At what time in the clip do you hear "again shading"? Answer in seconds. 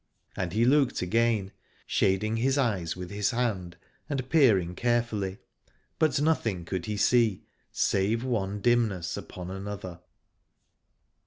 1.03-2.37